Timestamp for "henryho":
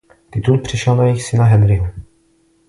1.43-1.87